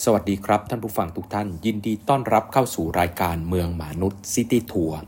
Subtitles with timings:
[0.00, 4.98] สวัสดีครับท่านผู้ฟังทุกท่าน ยินดีต้อนรับเข้าสู่รายการเมืองหมานุด City Tours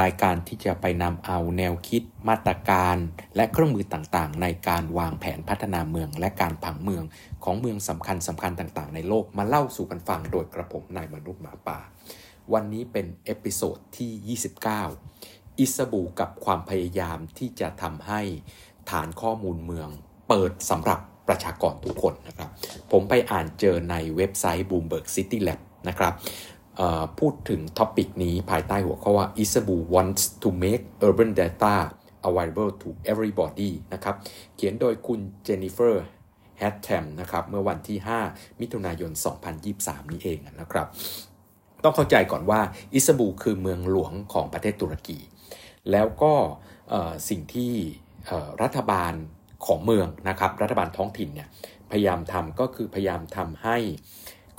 [0.00, 2.96] รายการที่จะไปนำเอาแนวคิดมาตรการ
[3.36, 7.04] และเครื่องมือต่างๆ ในการวางแผนพัฒนาเมืองและการผังเมือง
[7.44, 11.78] ของเมืองสำคัญสำคัญต่างๆ ในโลกมาเล่าสู่กันฟังโดยกระผมนายมนุษย์หมาป่า
[12.52, 14.38] วันนี้เป็น episode ที่
[15.06, 18.20] 29 อิสตันบูลกับความพยายามที่จะทำให้
[18.90, 19.88] ฐานข้อมูลเมือง
[20.28, 22.48] เปิดสำหรับ ประชากรทุกคนนะครับ
[22.92, 26.12] ผมไปอ่านเจอในเว็บไซต์ Bloomberg City Lab นะครับ
[27.18, 31.76] พูดถึง topic นี้ภายใต้หัวข้อว่า Istanbul wants to make urban data
[32.28, 34.14] available to everybody นะครับ
[34.56, 36.04] เขียนโดยคุณเจนนิเฟอร์
[36.58, 37.98] แฮตแทมนะครับ เมื่อวันที่
[38.30, 39.10] 5 มิถุนายน
[39.62, 40.86] 2023 นี้เองนะครับ
[41.84, 42.60] ต้องเข้าใจก่อนว่า
[42.94, 45.18] อิสตันบูลคือเมืองหลวงของประเทศตุรกี
[45.90, 46.34] แล้วก็
[47.28, 47.72] สิ่งที่
[48.62, 49.12] รัฐบาล
[49.66, 51.48] ของเมืองนะครับ รัฐบาลท้องถิ่นเนี่ย
[51.90, 53.76] พยายามทำก็คือพยายามทำให้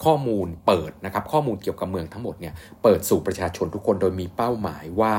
[0.03, 2.53] ข้อมูลเปิดนะครับ ข้อมูลเกี่ยวกับเมืองทั้งหมดเนี่ย
[2.83, 5.13] เปิดสู่ประชาชนทุกคนโดยมีเป้าหมายว่า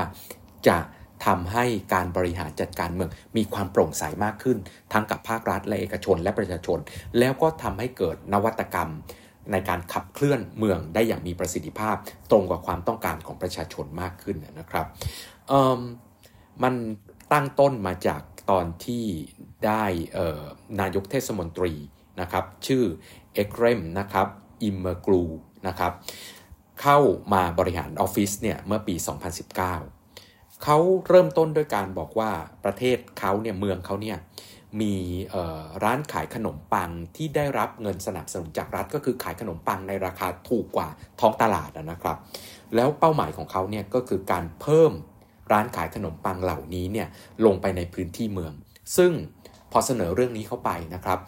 [0.68, 0.78] จะ
[1.26, 1.64] ทำให้
[1.94, 4.58] การบริหารจัดการเมืองมีความโปร่งใสมากขึ้น
[4.92, 6.78] ทั้งกับภาครัฐและเอกชนและประชาชน
[7.18, 8.90] แล้วก็ทำให้เกิดนวัตกรรม
[9.52, 11.96] ในการขับเคลื่อนเมืองได้อย่างมีประสิทธิภาพ
[12.30, 14.86] ตรงกับความต้องการของประชาชนมากขึ้นนะครับ
[16.62, 16.74] มัน
[17.32, 19.04] ตั้งต้นมาจาก ตอนที่
[19.66, 19.84] ได้
[20.80, 21.72] นายกเทศมนตรี
[22.20, 22.84] นะครับ ชื่อ
[23.34, 24.28] เอ็กเรมนะครับ
[24.62, 25.22] อิมเมอร์กลู
[25.66, 25.92] นะครับ
[26.82, 26.98] เข้า
[27.34, 28.94] มาบริหารออฟฟิศเนี่ยเมื่อปี
[29.78, 32.30] 2019 เขาเริ่มต้นด้วยการบอกว่า
[32.64, 34.18] ประเทศเขาเนี่ยเมืองเขาเนี่ย
[34.80, 34.94] มี
[35.84, 40.88] ร้านขายขนมปังที่ได้รับเงินสนับสนุนจากรัฐก็คือขายขนมปังในราคาถูกกว่า
[41.20, 42.16] ท้องตลาดนะครับ
[42.76, 44.92] แล้วเป้าหมายของเขาเนี่ยก็คือการเพิ่ม
[45.52, 47.08] ร้านขายขนมปังเหล่านี้เนี่ย
[47.46, 48.52] ลงไปในพื้นที่เมือง
[48.96, 49.12] ซึ่ง
[49.72, 51.18] พอเสนอเรื่องนี้เข้าไปนะครับ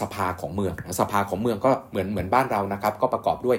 [0.00, 3.58] สภาของเมืองสภาของเมืองก็เหมือนเหมือนบ้านเรานะครับก็ประกอบด้วย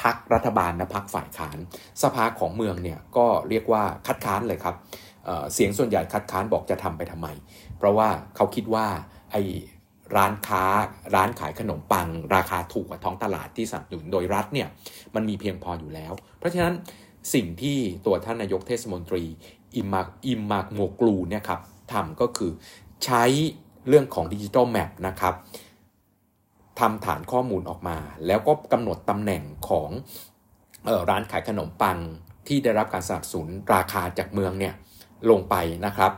[0.00, 1.58] พักรัฐบาลและพักฝ่ายค้าน
[2.02, 4.74] สภาของเมืองเนี่ยก็เรียกว่าคัดค้านเลยครับ
[5.24, 7.28] เเสียงส่วนใหญ่คัดค้านบอกจะทำไปทำไม
[7.78, 8.86] เพราะว่าเขาคิดว่า
[9.32, 9.42] ไอ้
[10.16, 10.64] ร้านค้า
[11.14, 14.68] ร้านขายขนมปัง ราคาถูกกว่าท้องตลาดที่สนับสนุนโดยรัฐเนี่ย
[15.14, 16.74] มันมีเพียงพออยู่แล้ว เพราะฉะนั้น
[17.34, 19.24] สิ่งที่ตัวท่านนายกเทศมนตรี
[19.76, 21.60] อิมมาอิมมาโมกลูเนี่ยครับ
[21.92, 22.52] ทำก็คือ
[23.04, 23.24] ใช้
[23.88, 25.34] เรื่องของดิจิทัลแมปนะครับ
[26.80, 27.96] ทำฐานข้อมูลออกมา
[28.26, 29.90] แล้วก็กำหนดตำแหน่งของ
[30.88, 31.98] ออร้านขายขนมปัง
[32.46, 34.74] ที่ได้รับการสนับสนุนราคาจากเมืองเนี่ย
[35.30, 35.54] ลงไป
[35.86, 36.12] นะครับ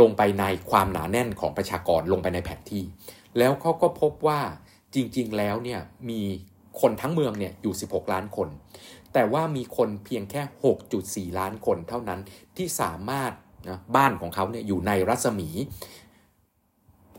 [0.00, 2.84] ลงไปในความหนาแน่นของประชากรลงไปในแผนที่
[3.38, 4.40] แล้วเขาก็พบว่า
[4.94, 5.80] จริงๆแล้วเนี่ย
[6.10, 6.20] มี
[6.80, 8.48] คนทั้งเมืองเนี่ยอยู่ 16 ล้านคน
[9.12, 10.42] แต่ว่ามีคนเพียงแค่
[11.30, 12.20] 6.4 ล้านคนเท่านั้น
[12.56, 13.32] ที่สามารถ
[13.68, 15.48] นะบ้านของเขาเนี่ยอยู่ในรัศมี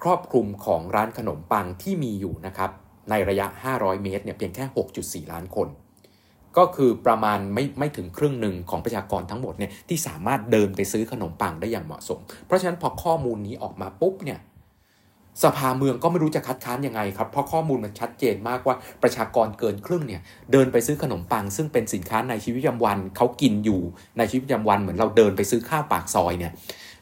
[0.01, 2.71] ครอบคลุมของร้านขนมปังที่มีอยู่นะครับ
[3.09, 4.65] ในระยะ 500 เมตรเนี่ยเพียงแค่
[5.25, 5.67] 6.4 ล้านคน
[6.57, 14.39] ก็คือประมาณไม่ไม่ถึงครึ่งหนึ่งของประชากรทั้งหมดเนี่ยที่สามารถเดินไปซื้อขนมปังได้อย่างเหมาะสม เพราะฉะนั้นพอข้อมูลนี้ออกมาปุ๊บเนี่ย
[15.43, 23.81] สภาเมืองก็ไม่รู้จะคัดค้านยังไงครับ เพราะข้อมูลมันชัดเจนมากว่าประชากรเกินครึ่งเนี่ยเดินไปซื้อขนมปัง ซึ่งเป็นสินค้าในชีวิตประจำวันเขากินอยู่
[24.17, 26.51] ในชีวิตประจำวันเหมือนเราเดินไปซื้อข้าวปากซอยเนี่ย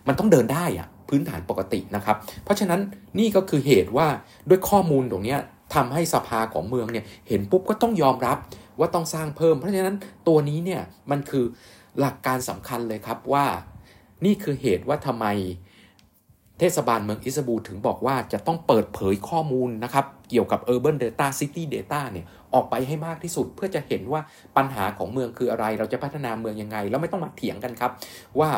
[0.07, 2.79] มันต้องเดินได้อะพื้นฐานปกตินะครับ เพราะฉะนั้น
[3.19, 4.07] นี่ก็คือเหตุว่า
[4.49, 5.35] ด้วยข้อมูลตรงนี้
[5.75, 8.37] ทำให้สภาของเมืองเนี่ยเห็นปุ๊บก็ต้องยอมรับ
[8.79, 9.95] ว่าต้องสร้างเพิ่ม เพราะฉะนั้น
[10.27, 10.81] ตัวนี้เนี่ย
[11.11, 11.45] มันคือ
[11.99, 13.45] หลักการสำคัญเลยครับว่า
[14.25, 15.25] นี่คือเหตุว่าทำไม
[16.59, 24.21] เทศบาลเมืองอิสบูถึงบอกว่าจะต้องเปิดเผยข้อมูลนะครับ เกี่ยวกับ Urban Data City Data เนี่ยออกไปให้มากที่สุดเพื่อจะเห็นว่า
[24.57, 27.91] ปัญหาของเมืองคืออะไร เราจะพัฒนาเมืองยังไง แล้วไม่ต้องมาเถียงกันครับ
[28.39, 28.49] ว่า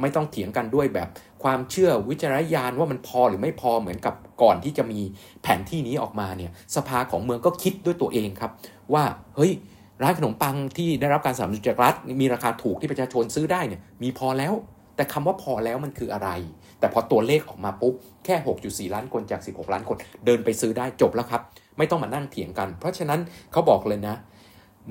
[0.00, 1.08] ไม่ต้องเถียงกันด้วยแบบ
[1.42, 5.00] ความเชื่อวิจารยานว่ามันพอหรือไม่พอเหมือนกับก่อนที่จะมี
[5.42, 8.50] แผนที่นี้ออกมาเนี่ยสภาของเมืองก็คิดด้วยตัวเองครับ
[8.94, 9.04] ว่า
[9.36, 9.52] เฮ้ย
[10.02, 14.54] ร้านขนมปังที่ได้รับการสนับสนุนจากรัฐมีราคาถูกที่ประชาชนซื้อได้เนี่ยมีพอแล้ว
[14.96, 16.30] แต่คำว่าพอแล้วมันคืออะไร
[16.78, 17.94] แต่พอตัวเลขออกมาปุ๊บ
[18.24, 21.42] แค่ 6.4 ล้านคนจาก 16 ล้านคน เดินไปซื้อได้จบแล้วครับ
[21.78, 23.20] ไม่ต้องมานั่งเถียงกัน เพราะฉะนั้น
[23.52, 24.16] เขาบอกเลยนะ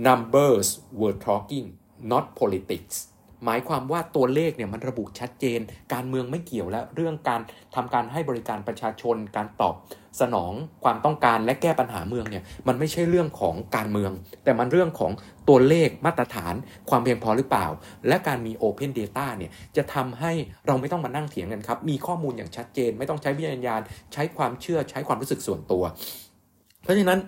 [0.07, 0.67] numbers
[0.99, 1.67] were talking
[2.11, 2.95] not politics
[3.45, 5.59] หมายความว่าตัวเลขเนี่ยมันระบุชัดเจน
[5.93, 7.41] การเมืองไม่เกี่ยวแล้วเรื่องการ
[7.75, 9.75] ทำการให้บริการประชาชน การตอบ
[10.21, 10.53] สนอง
[10.83, 14.11] ความต้องการและแก้ปัญหาเมืองเนี่ยมันไม่ใช่เรื่องของการเมือง
[14.43, 15.11] แต่มันเรื่องของ
[15.49, 16.53] ตัวเลขมาตรฐาน
[16.89, 17.67] ความเพียงพอหรือเปล่า
[18.07, 20.31] และการมี Open Data เนี่ยจะทำให้
[20.67, 23.81] เราไม่ต้องมานั่งเถียงกันครับ มีข้อมูลอย่างชัดเจน ไม่ต้องใช้วิญญาณ
[24.13, 25.83] ใช้ความเชื่อใช้ความรู้สึกส่วนตัว
[26.83, 27.19] เพราะฉะนั้น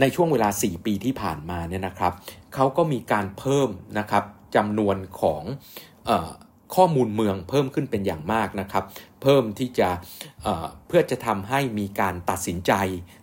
[0.00, 2.12] ในช่วงเวลา 4 ปีที่ผ่านมาเนี่ยนะครับ
[2.54, 3.68] เขาก็มีการเพิ่ม
[3.98, 5.42] นะครับ จำนวนของ
[6.76, 8.84] ข้อมูลเมืองเพิ่มขึ้นเป็นอย่างมากนะครับ
[9.22, 9.88] เพิ่มที่จะ
[10.42, 12.72] เเพื่อจะทำให้มีการตัดสินใจ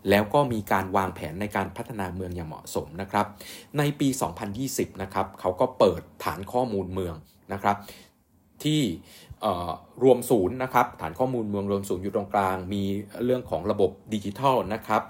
[0.10, 3.26] แล้วก็มีการวางแผนในการพัฒนาเมืองอย่างเหมาะสมนะครับ
[3.78, 4.08] ในปี
[4.56, 7.16] 2020 นะครับเขาก็เปิดฐานข้อมูลเมือง
[7.54, 7.78] นะครับ
[8.64, 8.82] ที่
[10.04, 12.84] รวมศูนย์นะครับ ฐานข้อมูลเมืองรวมศูนย์อยู่ตรงกลาง มี
[13.26, 15.02] เรื่องของระบบดิจิทัลนะครับ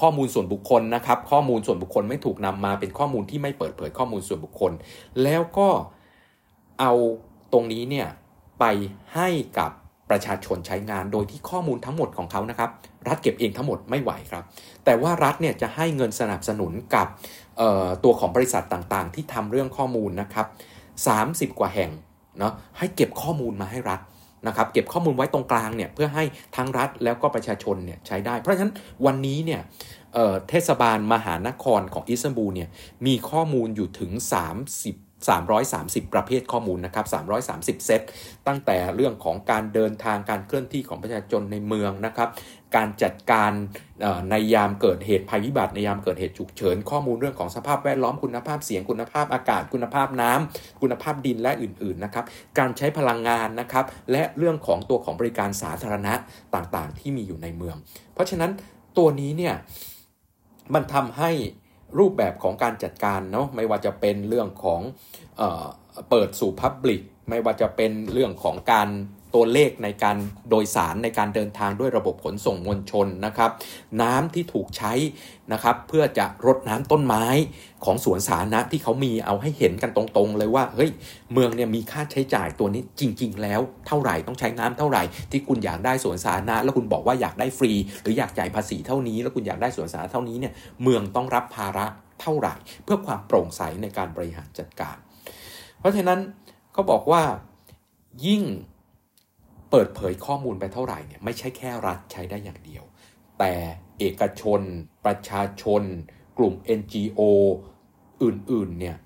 [0.00, 4.72] ข้อมูลส่วนบุคคลนะครับ ข้อมูลส่วนบุคคลไม่ถูกนำมาเป็นข้อมูลที่ไม่เปิดเผยข้อมูลส่วนบุคคล
[5.22, 5.68] แล้วก็
[6.80, 6.92] เอา
[7.52, 8.08] ตรงนี้เนี่ย
[8.60, 8.64] ไป
[9.14, 9.28] ให้
[9.58, 9.70] กับ
[10.10, 12.70] ประชาชนใช้งานโดยที่ข้อมูลทั้งหมดของเขานะครับ
[13.08, 14.44] รัฐเก็บเองทั้งหมดไม่ไหวครับ
[14.84, 17.06] แต่ว่ารัฐเนี่ยจะให้เงินสนับสนุนกับ
[18.04, 20.46] ตัวของบริษัทต่างๆ ที่ทำเรื่องข้อมูลนะครับ
[21.52, 21.90] 30 กว่าแห่ง
[22.38, 24.00] เนาะให้เก็บข้อมูลมาให้รัฐ
[24.46, 26.24] นะครับเก็บข้อมูลไว้ตรงกลางเนี่ยเพื่อให้
[26.56, 28.74] ทั้งรัฐแล้วก็ประชาชนเนี่ยใช้ได้ เพราะฉะนั้น
[29.06, 29.60] วันนี้เนี่ย
[30.48, 32.68] เทศบาลมหานครของอิสตันบูลเนี่ย
[33.06, 34.12] มีข้อมูลอยู่ถึง
[34.64, 37.06] 30 330 ประเภทข้อมูลนะครับ
[37.80, 38.00] 330 เซต
[38.46, 42.28] ตั้งแต่เรื่องของการเดินทางการเคลื่อนที่ของประชาชนในเมืองนะครับ
[42.76, 43.52] การจัดการ
[44.30, 52.24] ในยามเกิดเหตุภัยพิบัติในยามเกิดเหตุฉุกเฉิน ข้อมูลเรื่องของสภาพแวดล้อมคุณภาพเสียงคุณภาพอากาศ คุณภาพน้ำคุณภาพดินและอื่นๆนะครับ
[52.58, 56.14] การใช้พลังงานนะครับ และเรื่องของตัวของบริการสาธารณะ
[56.54, 57.76] ต่างๆ ที่มีอยู่ในเมือง
[58.14, 58.50] เพราะฉะนั้น
[58.98, 59.54] ตัวนี้เนี่ย
[60.74, 61.30] มันทำให้
[61.98, 64.80] รูปแบบของการจัดการเนาะไม่ว่าจะเป็นเรื่องของ
[65.36, 65.42] เอ
[66.10, 68.88] เปิดสู่พับลิกไม่ว่าจะเป็นเรื่องของการ
[69.34, 70.16] ตัวเลขในการ
[70.50, 73.50] โดยสารในการเดินทางด้วยระบบขนส่งมวลชนนะครับ
[74.02, 74.92] น้ำที่ถูกใช้
[75.52, 77.24] นะครับเพื่อจะรดน้ำต้นไม้
[77.84, 80.90] ของสวนสาธารณะที่เขามีเอาให้เห็นกันตรงๆ เลยว่าเฮ้ย
[81.32, 87.72] เมืองเนี่ยมีค่าใช้จ่ายตัวนี้จริง ๆ แล้วเท่าไหร่ต้องใช้น้ำเท่าไหร่ ที่คุณอยากได้สวนสาธารณะแล้วคุณบอกว่าอยากได้ฟรี
[88.02, 90.52] หรืออยากจ่ายภาษีเท่านี้ แล้วคุณอยากได้สวนสาธารณะเท่านี้เนี่ย
[90.82, 91.86] เมืองต้องรับภาระ
[92.22, 92.54] เท่าไหร่
[92.84, 94.96] เพื่อความโปร่งใสในการบริหารจัดการ
[95.80, 96.18] เพราะฉะนั้น
[96.72, 97.22] เขาบอกว่า
[98.26, 98.42] ยิ่ง
[99.70, 102.84] เปิดเผยข้อมูลไปเท่าไหร่เนี่ยไม่ใช่แค่รัฐใช้ได้อย่างเดียว
[103.38, 103.54] แต่
[103.98, 104.60] เอกชน
[105.04, 105.82] ประชาชน
[106.38, 107.20] กลุ่ม NGO
[108.22, 108.96] อื่นๆเนี่ย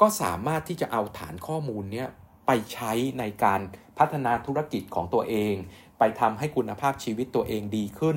[0.00, 2.08] ก็สามารถที่จะเอาฐานข้อมูลเนี้ย
[2.46, 3.60] ไปใช้ในการ
[3.98, 5.54] พัฒนาธุรกิจของตัวเอง
[5.98, 8.16] ไปทำให้คุณภาพชีวิตตัวเองดีขึ้น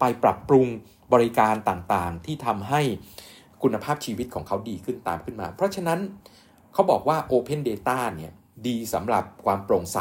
[0.00, 0.66] ไปปรับปรุง
[1.12, 2.80] บริการต่างๆ ที่ทำให้
[3.62, 6.00] คุณภาพชีวิตของเขาดีขึ้นตามขึ้นมา เพราะฉะนั้น
[6.72, 8.32] เขาบอกว่า Open Data เนี่ย
[8.66, 9.98] ดีสำหรับความโปร่งใส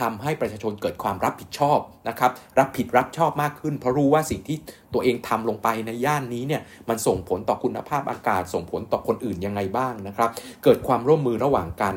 [0.00, 1.78] ทำให้ประชาชนเกิดความรับผิดชอบ
[2.08, 4.56] นะครับ รับผิดรับชอบมากขึ้น เพราะรู้ว่าสิ่งที่
[4.94, 10.30] ตัวเองทำลงไปในย่านนี้เนี่ยมันส่งผลต่อคุณภาพอากาศ ส่งผลต่อคนอื่นยังไงบ้างนะครับ
[10.64, 11.94] เกิดความร่วมมือระหว่างกัน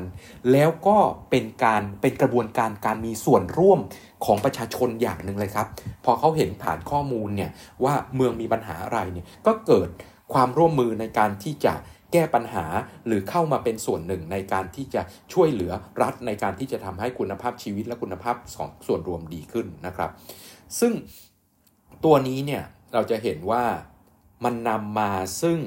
[0.51, 0.98] แล้วก็
[1.30, 3.80] เป็นการเป็นกระบวนการการมีส่วนร่วม
[4.25, 5.68] ของประชาชนอย่างหนึ่งเลยครับ
[6.06, 7.50] พอเขาเห็นฐานข้อมูลเนี่ย
[7.84, 9.90] ว่าเมืองมีปัญหาอะไรเนี่ยก็เกิด
[10.34, 11.74] ความร่วมมือในการที่จะ
[12.14, 12.66] แก้ปัญหา
[13.08, 15.02] หรือเข้ามาเป็นส่วนหนึ่งในการที่จะ
[15.34, 20.10] ช่วยเหลือรัฐในการที่จะทำให้คุณภาพชีวิตและคุณภาพของส่วนรวมดีขึ้นนะครับ
[20.80, 20.94] ซึ่ง
[22.06, 22.64] ตัวนี้เนี่ย
[22.94, 23.64] เราจะเห็นว่า
[24.44, 25.12] มันนำมา
[25.42, 25.60] ซึ่ง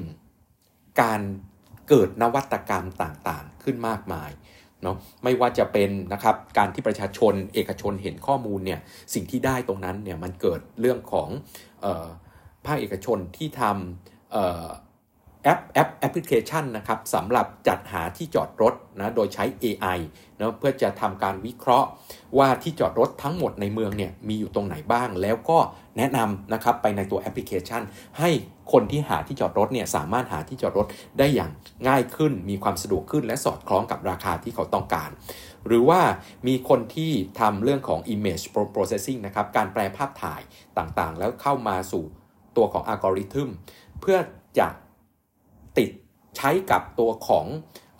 [1.01, 1.21] การ
[1.89, 4.31] เกิดนวัตกรรมต่างๆ ขึ้นมากมาย
[4.83, 8.79] เนาะไม่ว่าจะเป็นนะครับการที่ประชาชนเอกชนเห็นข้อมูลเนี่ย
[9.13, 11.29] สิ่งที่ได้ตรงนั้นเนี่ยมันเกิดเรื่องของ
[11.85, 12.07] ออ
[12.65, 14.33] ภาคเอกชนที่ทำ
[15.43, 19.99] แอปแอปแอปพลิเคชันนะครับสำหรับจัดหาที่จอดรถนะโดยใช้ AI
[20.37, 21.87] นะเพื่อจะทำการวิเคราะห์
[22.37, 25.59] ว่าที่จอดรถทั้งหมดในเมืองเนี่ยมีอยู่ตรงไหนบ้าง แล้วก็
[25.97, 27.81] แนะนำนะครับไปในตัวแอปพลิเคชัน
[28.19, 28.29] ให้
[28.71, 30.87] คนที่หาที่จอดรถเนี่ยสามารถหาที่จอดรถ
[31.19, 31.51] ได้อย่าง
[31.87, 35.09] ง่ายขึ้น มีความสะดวกขึ้นและสอดคล้องกับราคาที่เขาต้องการ
[35.67, 36.01] หรือว่า
[36.47, 38.45] มีคนที่ทำเรื่องของ image
[38.75, 40.41] processing นะครับการแปลภาพถ่าย
[40.77, 42.03] ต่างๆ แล้วเข้ามาสู่
[42.57, 43.49] ตัวของอัลกอริทึม
[44.01, 44.17] เพื่อ
[44.59, 44.67] จะ
[45.77, 45.89] ติด
[46.37, 47.45] ใช้กับตัวของ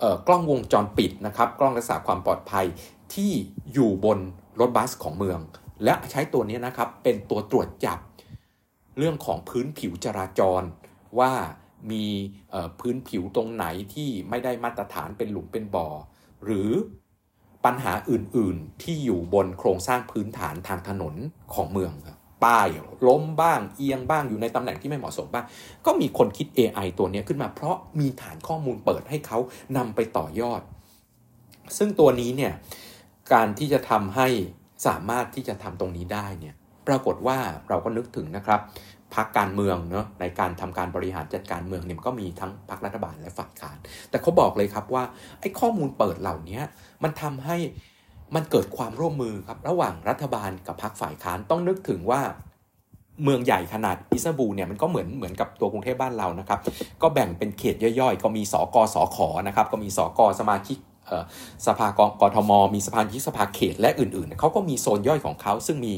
[0.01, 2.65] ออกล้องวงจรปิดนะครับ กล้องรักษาความปลอดภัย
[3.13, 3.31] ที่
[3.73, 4.19] อยู่บน
[4.59, 5.39] รถบัสของเมือง
[5.83, 7.99] และใช้ตัวนี้นะครับเป็นตัวตรวจจับ
[8.97, 10.61] เรื่องของพื้นผิวจราจร
[11.19, 11.31] ว่า
[11.91, 12.05] มี
[12.79, 15.87] พื้นผิวตรงไหนที่ไม่ได้มาตรฐานเป็นหลุมเป็นบ่อ
[16.45, 16.69] หรือ
[17.65, 21.15] ปัญหาอื่นๆที่อยู่บนโครงสร้างพื้นฐานทางถนน
[21.53, 22.67] ของเมืองครับ ป้าย
[23.07, 25.45] ล้มบ้างเอียงบ้างอยู่ในตำแหน่งที่ไม่เหมาะสมบ้าง
[25.85, 29.37] ก็มีคนคิด AI ตัวนี้ขึ้นมา เพราะมีฐานข้อมูลเปิดให้เขา
[29.77, 30.61] นำไปต่อยอด
[31.77, 32.53] ซึ่งตัวนี้เนี่ย
[33.33, 34.27] การที่จะทำให้
[34.87, 36.55] สามารถที่จะทำตรงนี้ได้เนี่ย
[36.87, 37.37] ปรากฏว่า
[37.69, 38.61] เราก็นึกถึงนะครับ
[39.15, 43.77] พักการเมืองเนาะในการทำการบริหารจัดการเมืองเนี่ยก็มีทั้งพรรครัฐบาลและฝ่ายค้าน
[44.09, 45.03] แต่เขาบอกเลยครับว่า
[45.39, 46.59] ไอ้ข้อมูลเปิดเหล่านี้
[47.03, 47.57] มันทำให้
[48.35, 52.21] มันเกิดความร่วมมือครับระหว่างรัฐบาลกับพรรคฝ่ายค้านต้องนึกถึงว่า
[53.23, 56.59] เมืองใหญ่ขนาดอิสตันบูลเนี่ยมันก็เหมือนเหมือนกับตัวกรุงเทพบ้านเรานะครับ
[57.01, 60.77] ก็แบ่งเป็นเขตย่อยๆ ก็มีสกสขนะครับ ก็มีสกสมาชิก
[61.65, 65.93] สภากกทม มีสภาทิสภาเขตและอื่นๆเขาก็มีโซนย่อยของเขาซึ่งมี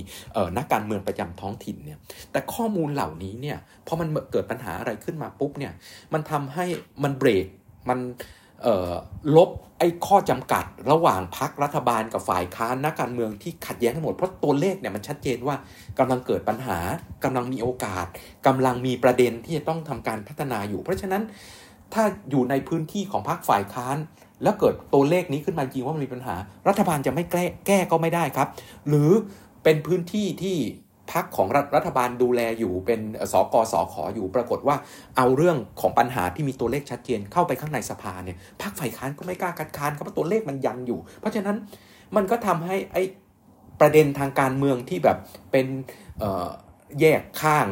[0.58, 2.00] นักการเมืองประจำท้องถิ่นเนี่ย
[2.32, 5.74] แต่ข้อมูลเหล่านี้เนี่ยพอมันเกิดปัญหาอะไรขึ้นมาปุ๊บเนี่ย
[6.14, 6.66] มันทำให้
[7.04, 7.46] มันเบรก
[7.90, 8.00] มัน
[9.38, 15.56] ลบไอ้ข้อจำกัดระหว่างพักรัฐบาลกับฝ่ายค้านนักการเมืองที่ขัดแย้งทั้งหมดเพราะตัวเลขเนี่ยมันชัดเจนว่า
[16.00, 16.78] กำลังเกิดปัญหา
[17.24, 18.06] กำลังมีโอกาส
[18.48, 21.24] กำลังมีประเด็นที่จะต้องทำการพัฒนาอยู่ เพราะฉะนั้น
[21.94, 23.98] ถ้าอยู่ในพื้นที่ของพรรคฝ่ายค้าน
[24.44, 26.36] แล้วเกิดตัวเลขนี้ขึ้นมาจริงว่ามันมีปัญหา
[26.68, 28.48] รัฐบาลจะไม่แก้แก้ก็ไม่ได้ครับ
[28.88, 29.12] หรือ
[29.64, 30.58] เป็นพื้นที่ที่
[31.12, 33.00] พักของรัฐรัฐบาลดูแลอยู่เป็น
[33.34, 34.76] สกสขออยู่ปรากฏว่า
[35.18, 41.58] เอาเรื่องของปัญหาที่มีตัวเลขชัดเจนเข้าไปข้างในสภาเนี่ยพักฝ่ายค้านก็ไม่กล้าคัดค้านครับเพราะตัวเลขมันยันอยู่ เพราะฉะนั้น
[42.16, 43.04] มันก็ทำให้ไอ้
[43.80, 45.18] ประเด็นทางการเมืองที่แบบ
[45.52, 45.68] เป็น
[47.00, 47.68] แยกข้าง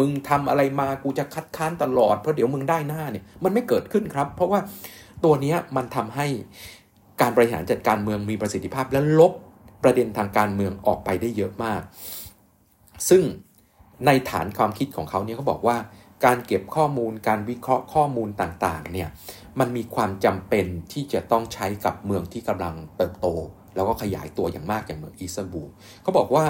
[0.00, 4.60] มึงทำอะไรมากูจะคัดค้านตลอดเพราะเดี๋ยวมึงได้หน้าเนี่ยมันไม่เกิดขึ้นครับ เพราะว่า
[5.24, 6.26] ตัวนี้มันทำให้
[7.20, 9.32] การบริหารจัดการเมืองมีประสิทธิภาพและลบ
[9.84, 11.80] ประเด็นทางการเมืองออกไปได้เยอะมาก
[13.08, 13.22] ซึ่ง
[14.06, 15.76] ในฐานความคิดของเขาเนี่ยเขาบอกว่า
[16.24, 19.08] การเก็บข้อมูลการวิเคราะห์ข้อมูลต่างๆเนี่ย
[19.60, 23.26] มันมีความจำเป็นที่จะต้องใช้กับเมืองที่กำลังเติบโต
[23.74, 25.68] แล้วก็ขยายตัวอย่างมากอย่างเมืองอิสตันบูล
[26.02, 26.44] เขาบอกว่า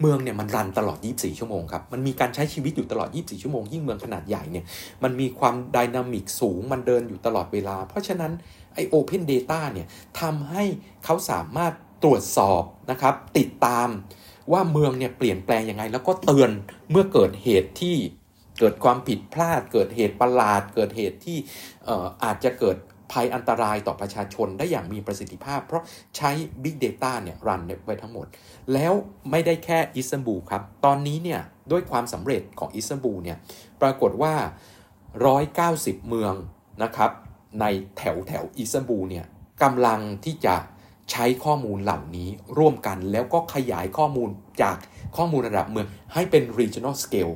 [0.00, 4.64] เมืองเนี่ยมันรันตลอด 24 ชั่วโมงครับ มันมีการใช้ชีวิตอยู่ตลอด 24 ชั่วโมง ยิ่งเมืองขนาดใหญ่เนี่ย
[5.02, 8.32] มันมีความดินามิกสูง มันเดินอยู่ตลอดเวลา เพราะฉะนั้น
[8.74, 9.86] ไอโอเพนเดต้าเนี่ย
[10.20, 10.64] ทำให้
[11.04, 11.72] เขาสามารถ
[12.04, 13.88] ตรวจสอบนะครับ ติดตาม
[14.52, 16.50] ว่าเมืองเนี่ยเปลี่ยนแปลงยังไง แล้วก็เตือน
[16.90, 17.96] เมื่อเกิดเหตุที่
[18.58, 21.38] เกิดความผิดพลาด เกิดเหตุประหลาด เกิดเหตุที่
[22.24, 22.76] อาจจะเกิด
[23.12, 25.82] ภัยอันตรายต่อประชาชนได้อย่างมีประสิทธิภาพ เพราะ
[26.16, 26.30] ใช้
[26.62, 28.26] Big Data เนี่ยรันไว้ทั้งหมด
[28.72, 28.92] แล้ว
[29.30, 31.40] ไม่ได้แค่อิสตันบูลครับ ตอนนี้เนี่ย
[31.72, 33.38] ด้วยความสำเร็จของอิสตันบูลเนี่ย
[33.82, 34.34] ปรากฏว่า
[35.22, 36.34] 190 เมือง
[36.82, 37.10] นะครับ
[37.60, 37.64] ใน
[37.98, 39.26] แถวแถวอิสตันบูลเนี่ย
[39.62, 40.54] กำลังที่จะ
[41.12, 44.28] ใช้ข้อมูลเหล่านี้ร่วมกันแล้วก็ขยายข้อมูล
[44.62, 44.76] จาก
[45.16, 47.34] ข้อมูลระดับเมืองให้เป็น regional scale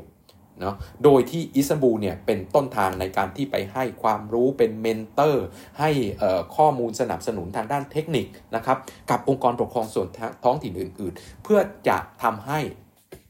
[0.60, 5.44] เนาะโดยที่อิสตันบูลเนี่ยเป็นต้นทางในการที่ไปให้ความรู้เป็น mentor
[5.78, 5.90] ให้
[6.56, 8.78] ข้อมูลสนับสนุนทางด้านเทคนิคนะครับ
[9.10, 10.08] กับองค์กรปกครองส่วน
[10.44, 12.60] ท้องถิ่นอื่น ๆ เพื่อจะทำให้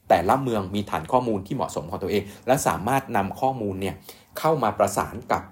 [0.09, 3.95] แต่ละเมืองมีฐานข้อมูลที่เหมาะสมของตัวเอง และสามารถนำข้อมูลเนี่ย
[4.39, 5.43] เข้ามาประสานกับ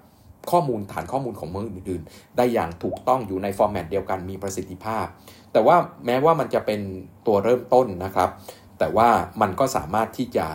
[0.50, 5.06] ข้อมูลฐานข้อมูลของเมืองอื่นๆ ได้อย่างถูกต้องอยู่ในฟอร์แมตเดียวกันมีประสิทธิภาพ
[5.52, 5.76] แต่ว่า
[6.06, 6.80] แม้ว่ามันจะเป็น
[7.26, 8.30] ตัวเริ่มต้นนะครับ
[8.78, 9.08] แต่ว่า
[9.40, 10.46] มันก็สามารถที่จะ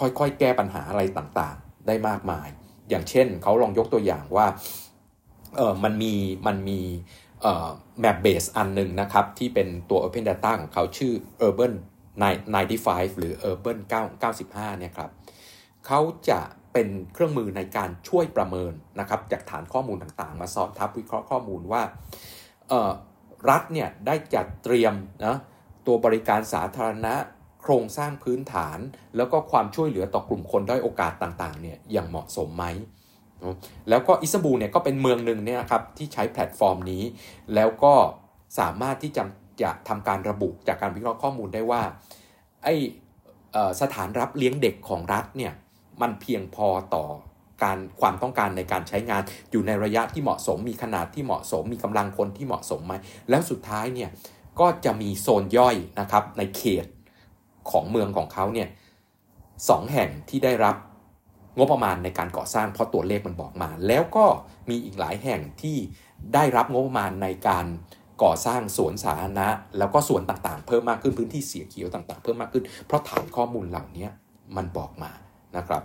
[0.00, 2.48] ค่อยๆ แก้ปัญหาอะไรต่างๆ ได้มากมาย
[2.90, 4.46] อย่างเช่นเขาลองยกตัวอย่างว่า
[5.56, 6.14] เออมันมี
[6.46, 6.80] มันมี
[7.42, 7.68] เอ่อ
[8.02, 11.12] map base อันหนึ่งนะครับ ที่เป็นตัว Open Data ของเขาชื่อ
[11.46, 11.72] Urban
[12.44, 13.78] 95 หรือ Urban
[14.28, 15.10] 95เนี่ยครับ
[15.86, 16.00] เขา
[16.30, 16.40] จะ
[16.72, 21.82] เป็นเครื่องมือในการช่วยประเมินนะครับจากฐานข้อมูลต่างๆ มาสอบทับวิเคราะห์ข้อมูลว่า
[23.50, 24.94] รัฐเนี่ยได้จัดเตรียม
[25.26, 25.36] นะ
[25.86, 27.14] ตัวบริการสาธารณะ
[27.62, 28.78] โครงสร้างพื้นฐาน
[29.16, 32.64] แล้วก็ความช่วยเหลือต่อกลุ่มคนด้อยโอกาสต่างๆเนี่ยอย่างเหมาะสมไหม
[33.88, 37.02] แล้วก็อิสตันบูลเนี่ยก็เป็นเมืองหนึ่งเนี่ยครับที่ใช้แพลตฟอร์มนี้
[37.54, 37.94] แล้วก็
[38.58, 39.24] สามารถที่จะ
[39.62, 41.82] จะทำการระบุจากการวิเคราะห์ข้อมูลได้ว่า
[42.64, 42.68] ไอ้
[43.80, 45.52] สถานรับเลี้ยงเด็กของรัฐเนี่ย
[46.02, 47.04] มันเพียงพอต่อ
[47.62, 52.94] การความต้องการในการใช้งานอยู่ในระยะที่เหมาะสม มีขนาดที่เหมาะสม มีกำลังคนที่เหมาะสมไหม
[53.30, 54.10] แล้วสุดท้ายเนี่ย
[54.60, 56.86] ก็จะมีโซนย่อยนะครับในเขต
[57.70, 58.68] ของเมืองของเขาเนี่ย
[59.68, 60.76] สองแห่งที่ได้รับ
[61.58, 64.26] งบประมาณในการก่อสร้างเพราะตัวเลขมันบอกมา แล้วก็
[64.70, 65.76] มีอีกหลายแห่งที่
[66.34, 67.66] ได้รับงบประมาณในการ
[68.22, 74.06] ก่อสร้างสวนสาธารณะ แล้วก็สวนต่างๆ เพิ่มมากขึ้นพื้นที่เสียเขียวต่าง ๆ เพิ่มมากขึ้น เพราะฐานข้อมูลเหล่านี้
[74.56, 75.10] มันบอกมา
[75.56, 75.82] นะครับ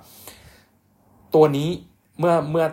[1.36, 1.70] ตัวนี้
[2.20, 2.65] เมื่อเมื่อ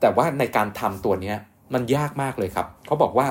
[0.00, 1.34] แต่ว่าในการทำตัวนี้
[1.74, 3.26] มันยากมากเลยครับ เขาบอกว่า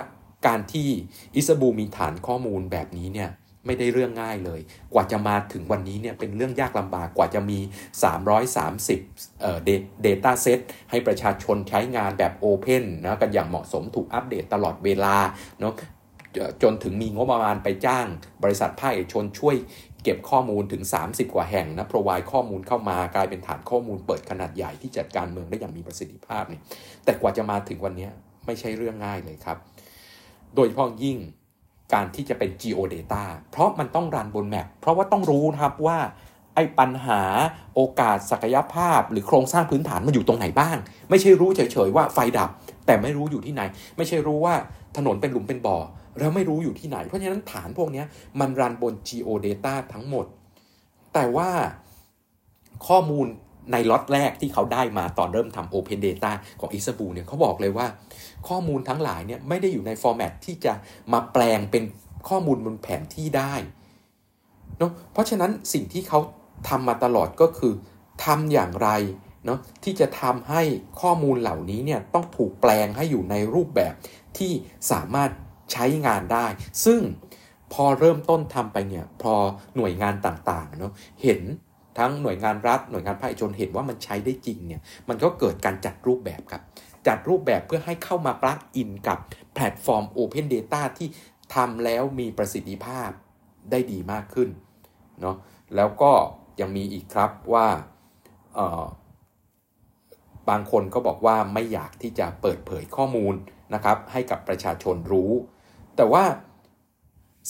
[0.48, 0.88] การที่
[1.36, 3.30] อิสบูมีฐานข้อมูลแบบนี้เนี่ย
[3.66, 4.60] ไม่ได้เรื่องง่ายเลย
[4.94, 7.60] กว่าจะมาถึงวันนี้เนี่ยเป็นเรื่องยากลำบาก กว่าจะมี
[8.50, 9.60] 330เอ่อ
[10.06, 15.16] data set ให้ประชาชนใช้งานแบบ Open นะกันอย่างเหมาะสมถูกอัปเดตตลอดเวลา
[15.60, 15.74] เนาะ
[16.64, 18.08] จนถึงมีงบประมาณไปจ้าง
[18.44, 19.56] บริษัทภาคเอกชนช่วย
[20.04, 26.62] เก็บข้อมูลถึง 30 กว่าแห่งนะ provide ข้อมูลเข้ามากลายเป็นฐานข้อมูลเปิดขนาดใหญ่ที่จัดการเมืองได้อย่างมีประสิทธิภาพเนี่ย
[27.04, 28.08] แต่กว่าจะมาถึงวันนี้
[28.46, 29.58] ไม่ใช่เรื่องง่ายเลยครับ
[30.56, 31.18] โดยเฉพาะยิ่ง
[31.94, 35.98] การที่จะเป็น geo data เพราะมันต้องรันบนแมปเพราะว่าต้องรู้นะครับว่า
[36.56, 37.22] ไอ้ปัญหา
[37.76, 40.78] โอกาสศักยภาพ หรือโครงสร้างพื้นฐานมันอยู่ตรงไหนบ้าง
[41.10, 42.50] ไม่ใช่รู้เฉยๆว่าไฟดับ
[42.86, 43.62] แต่ไม่รู้อยู่ที่ไหน
[43.98, 44.54] ไม่ใช่รู้ว่า
[44.98, 45.78] ถนนเป็นหลุมเป็นบ่อ
[46.20, 48.04] เราไม่รู้อยู่ที่ไหน เพราะฉะนั้นฐานพวกนี้
[48.40, 50.26] มันรันบน geo data ทั้งหมด
[51.14, 51.50] แต่ว่า
[52.88, 53.28] ข้อมูล
[53.72, 57.88] ในล็อตแรกที่เขาได้มาตอนเริ่มทำ Open Data ของอิสบูเนี่ยเขาบอกเลยว่า
[58.48, 60.74] ข้อมูลทั้งหลายเนี่ยไม่ได้อยู่ในฟอร์แมตที่จะ
[61.14, 61.84] มาแปลงเป็น
[62.30, 63.54] ข้อมูลบนแผนที่ได้
[64.80, 66.20] เนาะเพราะฉะนั้นสิ่งที่เขา
[66.70, 67.74] ทำมาตลอดก็คือ
[68.26, 68.90] ทำอย่างไร
[69.46, 70.62] เนาะที่จะทำให้
[71.02, 73.94] ข้อมูลเหล่านี้เนี่ยต้องถูกแปลงให้อยู่ในรูปแบบ
[74.38, 74.52] ที่
[74.92, 75.30] สามารถ
[75.74, 76.46] ใช้งานได้
[76.86, 77.02] ซึ่ง
[77.74, 79.34] พอเริ่มต้นทำไปเนี่ยพอ
[79.76, 81.42] หน่วยงานต่างๆเนาะเห็น
[82.00, 86.62] ทั้งหน่วยงานรัฐหน่วยงานภาคเอกชนเห็นว่ามันใช้ได้จริงเนี่ยมันก็เกิดการจัดรูปแบบครับ
[87.08, 89.18] จัดรูปแบบเพื่อให้เข้ามา plug in กับ
[89.54, 91.08] แพลตฟอร์ม Open Data ที่
[91.56, 93.10] ทำแล้วมีประสิทธิภาพ
[93.72, 94.50] ได้ดีมากขึ้น
[95.22, 95.36] เนาะ
[95.76, 96.12] แล้วก็
[96.60, 97.68] ยังมีอีกครับว่า
[100.50, 103.34] บางคนก็บอกว่าไม่อยากที่จะเปิดเผยข้อมูล
[103.74, 105.32] นะครับให้กับประชาชนรู้
[106.00, 106.26] แต่ว่า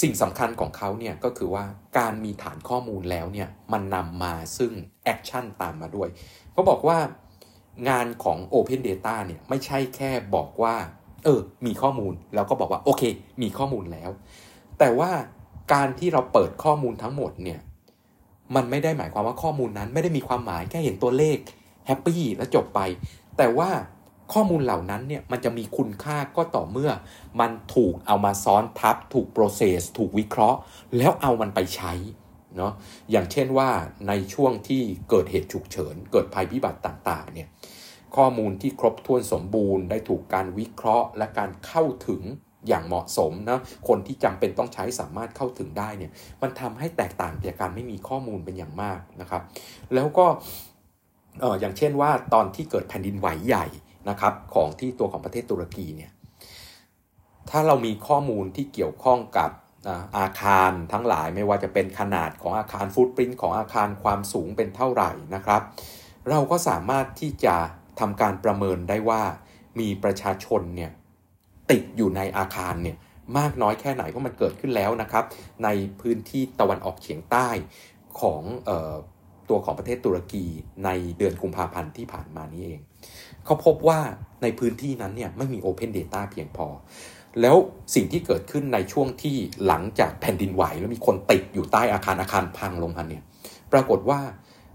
[0.01, 1.65] สิ่งสำคัญของเขาเนี่ยก็คือว่า
[1.97, 4.71] การมีฐานข้อมูลแล้วเนี่ยมันนำมาซึ่ง
[5.03, 6.09] action ตามมาด้วย
[6.53, 6.97] เขาบอกว่า
[7.89, 10.75] งานของ Open Data เนี่ยไม่ใช่แค่บอกว่า
[11.23, 13.03] เออ มีข้อมูลแล้วก็บอกว่า โอเค
[13.41, 14.09] มีข้อมูลแล้ว
[14.79, 15.11] แต่ว่า
[15.73, 17.59] การที่เราเปิดข้อมูลทั้งหมดเนี่ย
[18.55, 21.37] มันไม่ได้หมายความว่าข้อมูลนั้นไม่ได้มีความหมายแค่เห็นตัวเลข
[21.87, 22.79] happy แล้วจบไป
[23.37, 23.69] แต่ว่า
[24.33, 26.91] ข้อมูลเหล่านั้นเนี่ยมันจะมีคุณค่าก็ต่อเมื่อ
[27.39, 30.59] มันถูกเอามาซ้อนทับ ถูกโปรเซสถูกวิเคราะห์
[30.97, 31.93] แล้วเอามันไปใช้
[32.57, 32.73] เนาะ
[33.11, 33.69] อย่างเช่นว่า
[34.07, 37.47] ในช่วงที่เกิดเหตุฉุกเฉิน เกิดภัยพิบัติต่างๆเนี่ย
[38.15, 42.21] ข้อมูลที่ครบถ้วนสมบูรณ์ ได้ถูกการวิเคราะห์ และการเข้าถึง
[42.67, 49.41] อย่างเหมาะสมนะคนที่จำเป็นต้องใช้สามารถเข้าถึงได้เนี่ยมันทำให้แตกต่างจากการไม่มีข้อมูลเป็นอย่างมากนะครับ
[49.95, 50.25] แล้วก็
[51.41, 53.65] เอออย่างเช่นว่าตอนที่เกิดแผ่นดินไหวใหญ่
[54.09, 56.11] นะครับของที่ตัวของประเทศตุรกีเนี่ย
[57.49, 59.51] ถ้าเรามีข้อมูลที่เกี่ยวข้องกับ
[60.17, 65.61] อาคารทั้งหลายไม่ว่าจะเป็นขนาดของอาคารฟุตปรินต์ของอาคารความสูงเป็นเท่าไหร่นะครับ
[66.29, 67.55] เราก็สามารถที่จะ
[67.99, 69.21] ทำการประเมินได้ว่า
[69.79, 70.91] มีประชาชนเนี่ย
[71.71, 72.97] ติดอยู่ในอาคารเนี่ย
[73.37, 75.23] มากน้อยแค่ไหนเพราะมันเกิดขึ้นแล้วนะครับ
[75.63, 75.69] ใน
[76.01, 77.47] พื้นที่ตะวันออกเฉียงใต้
[78.21, 78.95] ของออ
[79.49, 80.45] ตัวของประเทศตุรกี
[80.85, 82.81] ในเดือนกุมภาพันธ์ที่ผ่านมานี้เอง
[83.45, 83.99] เขาพบว่า
[84.41, 86.67] ในพื้นที่นั้นเนี่ยไม่มี Open Data เพียงพอ
[87.41, 87.55] แล้ว
[87.95, 93.23] สิ่งที่เกิดขึ้นในช่วงที่หลังจากแผ่นดินไหว แล้วมีคนติดอยู่ใต้อาคารอาคารพังลงมาเนี่ย
[93.71, 94.19] ปรากฏว่า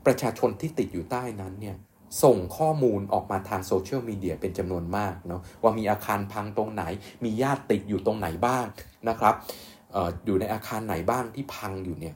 [0.06, 1.76] ประชาชนที่ติดอยู่ใต้นั้นเนี่ย
[2.22, 6.82] ส่งข้อมูลออกมาทางโซเชียลมีเดียเป็นจำนวนมากเนาะว่ามีอาคารพังตรงไหน
[7.24, 8.66] มีญาติติดอยู่ตรงไหนบ้าง
[9.08, 9.34] นะครับ
[9.94, 12.14] อออยู่ในอาคารไหนบ้างที่พังอยู่เนี่ย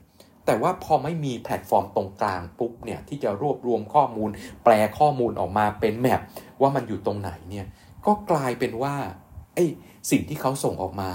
[0.49, 4.29] แต่ว่าพอไม่มีแพลตฟอร์มตรงกลางปุ๊บเนี่ยที่จะรวบรวมข้อมูล
[4.63, 6.21] แปลข้อมูลออกมาเป็น map
[6.61, 7.65] ว่ามันอยู่ตรงไหนเนี่ย
[8.05, 8.95] ก็กลายเป็นว่า
[9.55, 9.65] ไอ้
[10.11, 11.11] สิ่งที่เขาส่งออกมา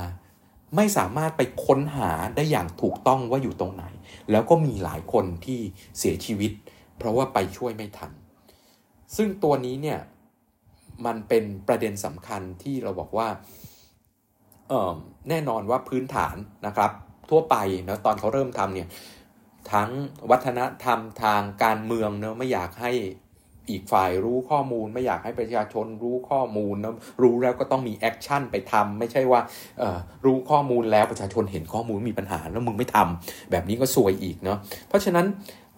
[0.77, 3.85] ไม่สามารถไปค้นหาได้อย่างถูกต้องว่าอยู่ตรงไหน
[4.31, 5.61] แล้วก็มีหลายคนที่
[5.99, 6.53] เสียชีวิต
[6.99, 8.11] เพราะว่าไปช่วยไม่ทัน
[9.17, 9.99] ซึ่งตัวนี้เนี่ย
[11.07, 13.29] มันเป็นประเด็นสำคัญที่เราบอกว่า
[15.29, 16.93] แน่นอนว่าพื้นฐานนะครับ
[17.31, 17.57] ทั่วไป
[17.89, 18.89] นะตอนเขาเริ่มทำเนี่ย
[19.73, 19.91] ทั้ง
[20.31, 22.93] วัฒนธรรมทางการเมืองเนะไม่อยากให้
[23.71, 29.41] อีกฝ่ายรู้ข้อมูล ไม่อยากให้ประชาชนรู้ข้อมูลนะรู้แล้วก็ต้องมี action ไปทำไม่ใช่ว่า
[30.27, 35.27] รู้ข้อมูลแล้วประชาชนเห็นข้อมูลมีปัญหาแล้วมึงไม่ทำแบบนี้ก็ซวยอีกเนาะเพราะฉะนั้น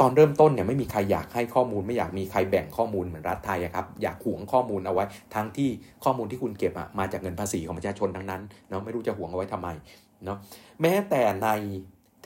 [0.01, 5.68] ตอนเริ่มต้นเนี่ยไม่มีใครอยากให้ข้อมูล ไม่อยากมีใครแบ่งข้อมูลเหมือนรัฐไทยครับอยากหวงข้อมูลเอาไว้ ทั้งที่
[6.05, 9.68] ข้อมูลที่คุณเก็บอะมาจากเงินภาษีของประชาชนทั้งนั้นเนาะไม่รู้จะหวงเอาไว้ทำไม
[10.25, 10.38] เนาะ
[10.81, 11.49] แม้แต่ใน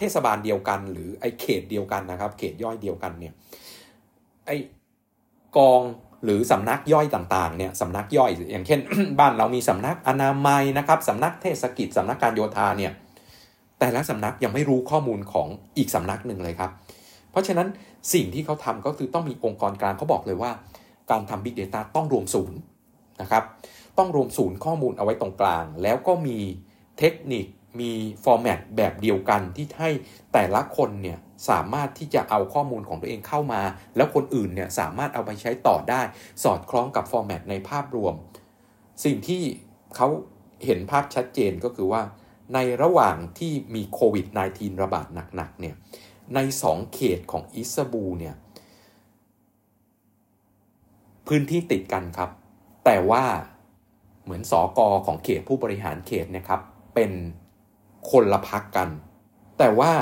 [0.00, 3.32] เทศบาลเดียวกัน หรือไอ้เขตเดียวกันนะครับ เขตย่อยเดียวกันเนี่ย
[4.46, 4.56] ไอ้
[5.56, 5.82] กอง
[6.24, 8.80] หรือสำนักย่อยต่างๆเนี่ยสำนักย่อยอย่างเช่น
[9.20, 12.92] บ้านเรามีสำนักอนามัยนะครับสำนักเทศกิจสำนักการโยธาเนี่ย
[13.78, 16.70] แต่ละสำนักยังไม่รู้ข้อมูลของอีกสำนักหนึ่งเลยครับ
[17.30, 17.68] เพราะฉะนั้น
[18.14, 20.50] สิ่งที่เขาทำก็คือต้องมีองค์กรกลางเขาบอกเลยว่า
[21.10, 22.58] การทำ Big Data ต้องรวมศูนย์
[23.22, 23.44] นะครับ
[23.98, 26.38] ต้องรวมศูนย์ข้อมูลเอาไว้ตรงกลาง แล้วก็มี
[26.98, 27.46] เทคนิค
[27.80, 27.92] มี
[28.24, 29.90] ฟอร์แมตแบบเดียวกันที่ให้
[30.32, 31.18] แต่ละคนเนี่ย
[31.50, 33.62] สามารถที่จะเอาข้อมูลของตัวเองเข้ามา
[33.96, 36.00] แล้วคนอื่นเนี่ยสามารถเอาไปใช้ต่อได้
[36.42, 38.14] สอดคล้องกับฟอร์แมตในภาพรวม
[39.04, 39.42] สิ่งที่
[39.96, 40.08] เขา
[40.64, 42.02] เห็นภาพชัดเจนก็คือว่า
[42.54, 45.06] ในระหว่างที่มีโควิด -19 ระบาด
[45.36, 45.74] หนักๆเนี่ย
[46.34, 48.34] ในสองเขตของอิสบูเนี่ย
[51.26, 52.30] พื้นที่ติดกันครับ
[52.84, 53.24] แต่ว่า
[54.24, 56.60] เหมือนสอกอของเขตผู้บริหารเขตนะครับ
[56.94, 57.10] เป็น
[58.10, 58.88] คนละพักกัน
[59.58, 59.92] แต่ว่า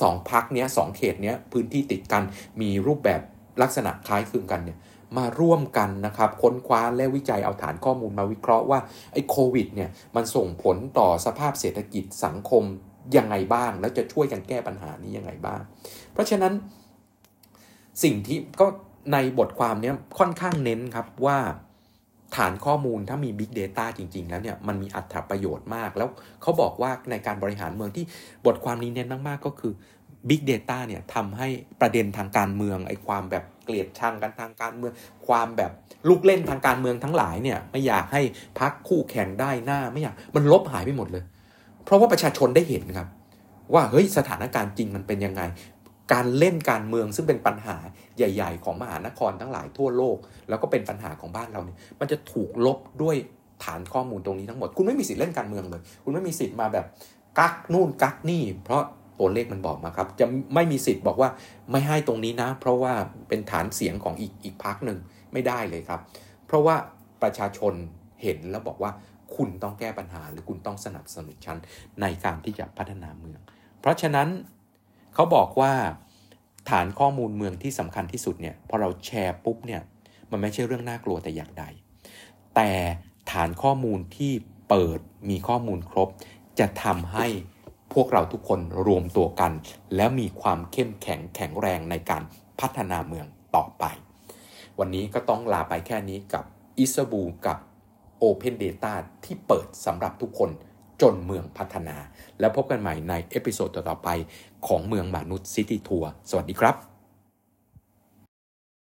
[0.00, 2.22] สองพักเนี้ยสองเขตเนี้ยพื้นที่ติดกัน
[2.60, 3.20] มีรูปแบบ
[3.62, 4.78] ลักษณะคล้ายคลึงกันเนี่ย
[5.18, 8.78] มาร่วมกันนะครับค้นคว้าและวิจัยเอาฐานข้อมูลมาวิเคราะห์ว่า
[9.12, 12.62] ไอ้โควิดเนี่ยมันส่งผลต่อสภาพเศรษฐกิจสังคม
[13.16, 15.60] ยังไงบ้าง แล้วจะช่วยกันแก้ปัญหานี้ยังไงบ้าง
[16.12, 16.52] เพราะฉะนั้น
[18.02, 18.66] สิ่งที่ก็
[19.12, 21.38] ในบทความนี้ค่อนข้างเน้นครับว่า
[22.36, 26.08] ฐานข้อมูลถ้ามี Big Data จริง ๆ แล้วเนี่ยมันมีอัตราประโยชน์มาก แล้ว
[26.42, 28.04] เขาบอกว่าในการบริหารเมืองที่
[28.46, 29.72] บทความนี้เน้นมากๆก็คือ
[30.28, 31.48] Big Data เนี่ยทำให้
[31.80, 34.92] ประเด็นทางการเมืองไอ้ความแบบเกลียดชังกันทางการเมือง
[35.26, 35.72] ความแบบ
[36.08, 38.22] ลูกเล่นทางการเมืองทั้งหลายเนี่ยไม่อยากให้
[38.58, 41.24] พักคู่แข่งได้หน้าไม่อยากมันลบหายไปหมดเลย
[41.84, 43.08] เพราะว่าประชาชนได้เห็นครับ
[43.74, 45.42] ว่าเฮ้ยสถานการณ์จริงมันเป็นยังไง
[46.12, 47.76] การเล่นการเมืองซึ่งเป็นปัญหา
[48.16, 50.16] ใหญ่ ๆ ของมหานครทั้งหลายทั่วโลก
[50.48, 53.16] แล้วก็เป็นปัญหาของบ้านเราเนี่ยมันจะถูกลบด้วย
[53.64, 56.86] ฐานข้อมูลตรงนี้ทั้งหมด คุณไม่มีสิทธิ์เล่นการเมืองเลย คุณไม่มีสิทธิ์มาแบบ
[57.38, 58.82] กักนู่นกักนี่ เพราะ
[59.18, 61.30] ตัวเลขมันบอกมาครับ จะไม่มีสิทธิ์บอกว่า
[61.70, 62.92] ไม่ให้ตรงนี้นะ เพราะว่า
[63.28, 64.98] เป็นฐานเสียงของอีกอีกพักหนึ่ง
[65.32, 66.00] ไม่ได้เลยครับ
[66.46, 66.76] เพราะว่า
[67.22, 67.72] ประชาชน
[68.22, 68.90] เห็นแล้วบอกว่า
[69.36, 71.58] คุณต้องแก้ปัญหา หรือคุณต้องสนับสนุนฉัน
[72.00, 73.40] ในการที่จะพัฒนาเมือง
[73.80, 74.28] เพราะฉะนั้น
[75.14, 75.72] เขาบอกว่า
[76.70, 79.82] ฐานข้อมูลเมืองที่สำคัญที่สุดเนี่ยพอเราแชร์ปุ๊บเนี่ย
[80.30, 81.64] มันไม่ใช่เรื่องน่ากลัวแต่อย่างใด
[82.54, 82.70] แต่
[83.30, 84.32] ฐานข้อมูลที่
[84.68, 86.08] เปิดมีข้อมูลครบ
[86.58, 87.26] จะทำให้
[87.94, 89.52] พวกเราทุกคนรวมตัวกัน
[89.96, 92.22] แล้วมีความเข้มแข็งแข็งแรงในการ
[92.60, 93.84] พัฒนาเมืองต่อไป
[94.78, 96.44] วันนี้ก็ต้องลาไปแค่นี้กับ
[96.78, 97.58] อิสตันบูลกับ
[98.22, 98.92] Open Data
[99.24, 100.50] ที่เปิดสำหรับทุกคน
[101.02, 101.96] จนเมืองพัฒนา
[102.40, 104.08] แล้วพบกันใหม่ใน episode ต่อไป
[104.66, 106.87] ของเมืองหมานุด City Tours สวัสดีครับ